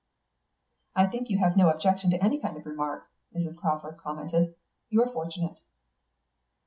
[0.95, 3.55] "I think you have no objection to any kind of remarks," Mrs.
[3.55, 4.55] Crawford commented.
[4.89, 5.59] "You are fortunate."